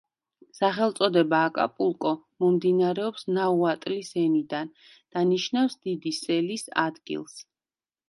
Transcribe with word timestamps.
სახელწოდება 0.59 1.41
„აკაპულკო“ 1.49 2.13
მომდინარეობს 2.45 3.29
ნაუატლის 3.37 4.11
ენიდან 4.25 4.75
და 4.97 5.27
ნიშნავს 5.37 5.81
„დიდი 5.89 6.19
სელის 6.25 6.69
ადგილს“. 6.91 7.43